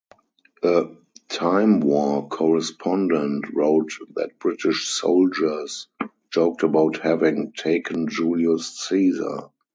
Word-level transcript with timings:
A 0.63 0.89
"Time" 1.29 1.79
war 1.81 2.27
correspondent 2.27 3.53
wrote 3.53 3.91
that 4.15 4.39
British 4.39 4.87
soldiers 4.87 5.89
joked 6.31 6.63
about 6.63 6.97
having 6.97 7.51
"taken 7.53 8.07
Julius 8.07 8.75
Caesar". 8.87 9.49